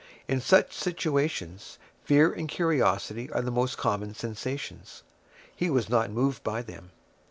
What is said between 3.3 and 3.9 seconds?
are the most